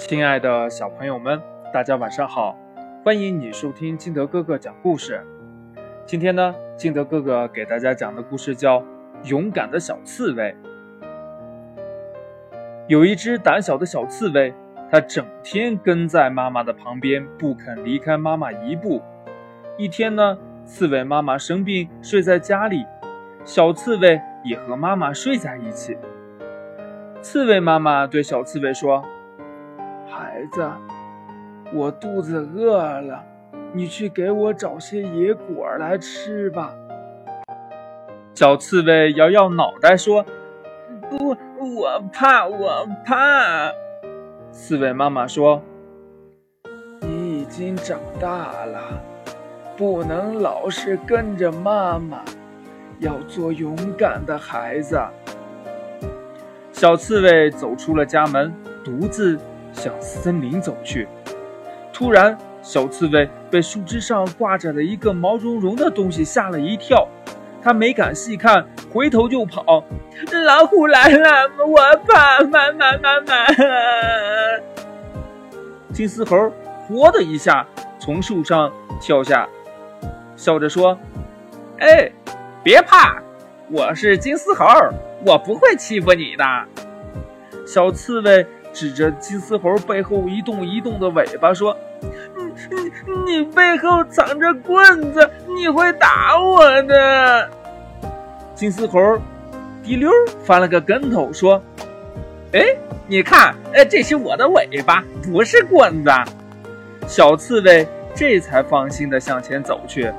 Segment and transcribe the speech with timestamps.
[0.00, 1.40] 亲爱的小朋友们，
[1.72, 2.58] 大家晚上好！
[3.04, 5.22] 欢迎你收听金德哥哥讲故事。
[6.06, 8.80] 今天呢，金德哥哥给大家讲的故事叫
[9.24, 10.56] 《勇敢的小刺猬》。
[12.88, 14.52] 有一只胆小的小刺猬，
[14.90, 19.02] 它整天跟在妈妈的旁边，不肯离开妈妈一步。
[19.76, 22.84] 一天呢，刺猬妈妈生病，睡在家里，
[23.44, 25.96] 小刺猬也和妈妈睡在一起。
[27.20, 29.04] 刺猬妈妈对小刺猬说
[30.10, 30.68] ：“孩子，
[31.72, 33.24] 我肚子饿了，
[33.72, 36.74] 你去给我找些野果来吃吧。”
[38.34, 40.24] 小刺猬摇摇脑袋说
[41.10, 41.36] ：“不，
[41.76, 43.70] 我怕，我怕。”
[44.50, 45.62] 刺猬妈妈说
[47.02, 48.80] ：“你已经长大了，
[49.76, 52.22] 不能老是跟着妈妈，
[52.98, 54.98] 要做勇敢的孩子。”
[56.72, 59.38] 小刺猬走出了家门，独自
[59.72, 61.08] 向森林走去。
[61.92, 67.06] 突然，小刺猬被树枝上挂着的一个毛茸茸的东西吓了一跳，
[67.62, 69.84] 它没敢细看，回头就跑。
[70.46, 72.40] 老虎来了，我怕！
[72.44, 73.34] 妈妈，妈妈！
[75.92, 76.52] 金丝猴
[76.90, 77.66] “嚯”的一下
[77.98, 79.48] 从树上跳下，
[80.36, 80.98] 笑着说
[81.80, 82.10] ：“哎，
[82.62, 83.22] 别怕，
[83.70, 84.64] 我是金丝猴。”
[85.26, 86.44] 我不会欺负你的，
[87.66, 91.76] 小刺猬指着金丝猴背后一动一动的尾巴说
[92.36, 92.80] ：“你
[93.26, 97.50] 你你背后藏着棍子，你会打我的。”
[98.54, 99.18] 金丝猴
[99.82, 100.10] 滴溜
[100.44, 101.62] 翻了个跟头说
[102.52, 102.64] ：“哎，
[103.06, 106.10] 你看，哎，这是我的尾巴，不是棍子。”
[107.06, 110.12] 小刺猬这才放心的向前走去。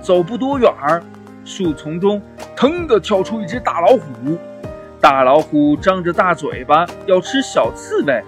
[0.00, 1.02] 走不多远儿。
[1.44, 2.22] 树丛中，
[2.54, 4.38] 腾地跳出一只大老虎。
[5.02, 8.22] 大老虎张着大嘴巴要吃小刺猬，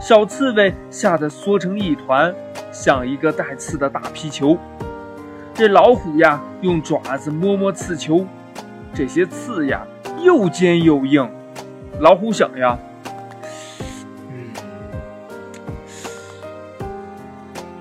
[0.00, 2.34] 小刺猬吓得缩成一团，
[2.72, 4.58] 像一个带刺的大皮球。
[5.54, 8.26] 这老虎呀，用爪子摸摸刺球，
[8.92, 9.86] 这些刺呀
[10.20, 11.30] 又尖又硬。
[12.00, 12.76] 老虎想呀，
[14.28, 14.50] 嗯，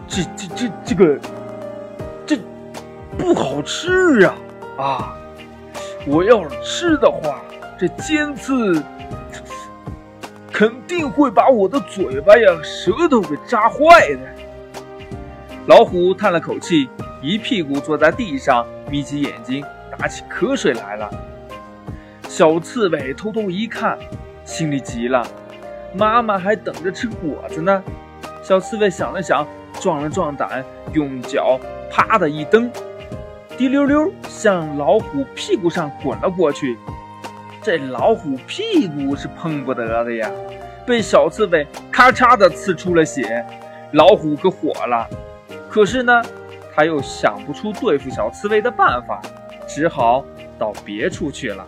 [0.07, 1.19] 这这这这个，
[2.23, 2.37] 这
[3.17, 4.35] 不好吃啊！
[4.77, 5.17] 啊！
[6.05, 7.41] 我要是吃的话，
[7.79, 8.83] 这尖刺
[10.51, 14.19] 肯定会把我的嘴巴呀、舌头给扎坏的。
[15.67, 16.89] 老虎叹了口气，
[17.21, 19.63] 一屁股坐在地上，眯起眼睛，
[19.95, 21.07] 打起瞌睡来了。
[22.27, 23.95] 小刺猬偷偷一看，
[24.43, 25.23] 心里急了：
[25.93, 27.83] 妈妈还等着吃果子呢。
[28.41, 29.45] 小刺猬想了想，
[29.79, 31.59] 壮了壮胆，用脚
[31.91, 32.71] 啪的一蹬。
[33.55, 36.77] 滴溜溜向老虎屁股上滚了过去，
[37.67, 40.31] 这老虎屁股是碰不得的呀，
[40.85, 43.45] 被小刺猬咔嚓的刺出了血，
[43.91, 45.05] 老虎可火了，
[45.69, 46.21] 可是呢，
[46.73, 49.21] 他又想不出对付小刺猬的办法，
[49.67, 50.23] 只好
[50.57, 51.67] 到别处去了。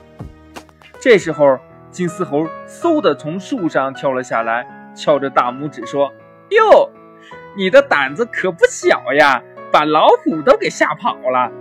[1.02, 1.60] 这时候，
[1.92, 6.10] 金丝猴嗖的从树上跳了下来，翘着大拇指说
[6.52, 6.90] ：“哟，
[7.58, 11.52] 你的胆子可不小呀，把老虎都给吓跑了。”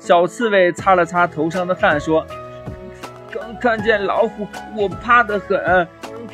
[0.00, 2.26] 小刺猬擦了擦头上的汗，说
[3.32, 5.86] ：“刚看见老虎，我怕得很。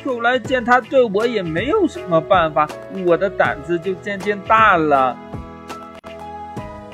[0.03, 2.67] 后来见它对我也没有什么办法，
[3.05, 5.17] 我的胆子就渐渐大了。”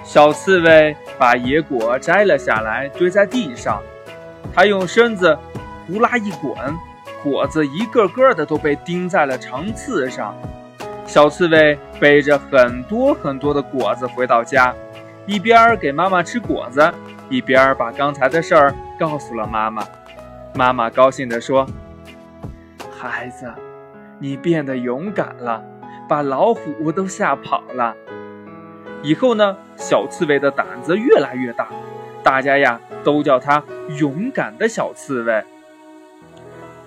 [0.04, 3.82] 小刺猬把野果摘了下来，堆在地上。
[4.54, 5.38] 它用身子
[5.88, 6.56] 呼啦一滚，
[7.24, 10.36] 果子一个个的都被钉在了长刺上。
[11.06, 14.74] 小刺猬背着很多很多的果子回到家。
[15.26, 16.92] 一边给妈妈吃果子，
[17.30, 19.84] 一边把刚才的事儿告诉了妈妈。
[20.56, 21.66] 妈妈高兴地说
[22.92, 23.54] ：“孩子，
[24.18, 25.64] 你变得勇敢了，
[26.08, 27.96] 把老虎都吓跑了。
[29.04, 31.70] 以后呢，小刺猬的胆子越来越大，
[32.24, 33.64] 大家呀都叫它
[34.00, 35.44] 勇敢的小刺猬。”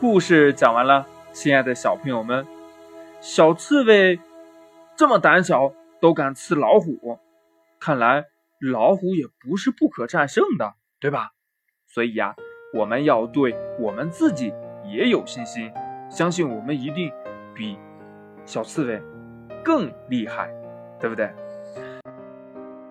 [0.00, 2.44] 故事讲完了，亲爱的小朋友们，
[3.20, 4.18] 小刺猬
[4.96, 7.20] 这么胆小，都敢刺老虎，
[7.78, 8.31] 看来。
[8.70, 11.30] 老虎也不是不可战胜的，对吧？
[11.88, 12.36] 所以呀，
[12.72, 14.54] 我们要对我们自己
[14.84, 15.72] 也有信心，
[16.08, 17.10] 相信我们一定
[17.52, 17.76] 比
[18.44, 19.02] 小刺猬
[19.64, 20.48] 更厉害，
[21.00, 21.28] 对不对？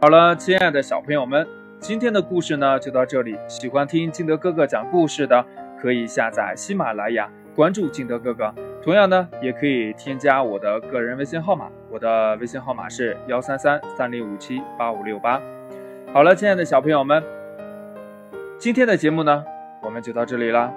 [0.02, 1.48] 好了，亲爱的小朋友们，
[1.80, 3.38] 今天的故事呢就到这里。
[3.48, 5.46] 喜欢听金德哥哥讲故事的，
[5.80, 8.54] 可以下载喜马拉雅，关注金德哥哥。
[8.84, 15.42] 同样呢，也可以添加我的个人微信号码，我的微信号码是幺三三三零五七八五六八。
[16.14, 17.24] 好了，亲爱的小朋友们，
[18.60, 19.46] 今天的节目呢，
[19.82, 20.70] 我们就到这里了，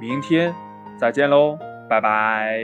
[0.00, 0.54] 明天
[0.98, 1.58] 再见喽，
[1.90, 2.58] 拜拜。